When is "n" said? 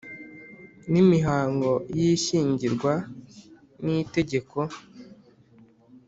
0.91-0.93, 3.83-3.85